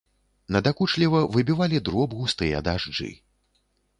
Надакучліва 0.53 1.19
выбівалі 1.35 1.81
дроб 1.89 2.17
густыя 2.21 2.63
дажджы. 2.69 3.13